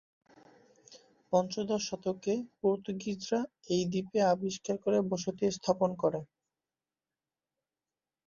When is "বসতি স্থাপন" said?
5.11-5.89